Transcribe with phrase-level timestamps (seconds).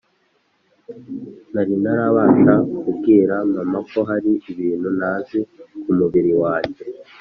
[1.53, 5.39] nari ntarabasha kubwira mama ko hari ibintu ntazi
[5.81, 6.83] kumubiri wanjye!